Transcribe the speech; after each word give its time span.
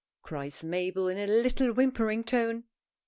cries 0.23 0.63
Mabel, 0.63 1.07
in 1.07 1.19
a 1.19 1.27
little 1.27 1.71
whimpering' 1.73 2.23
tone. 2.23 2.63